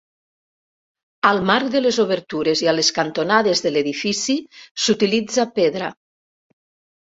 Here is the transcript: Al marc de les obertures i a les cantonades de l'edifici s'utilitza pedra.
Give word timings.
Al 1.31 1.41
marc 1.49 1.69
de 1.75 1.81
les 1.87 1.99
obertures 2.05 2.65
i 2.65 2.71
a 2.71 2.73
les 2.79 2.89
cantonades 2.97 3.63
de 3.67 3.75
l'edifici 3.75 4.39
s'utilitza 4.87 5.49
pedra. 5.61 5.95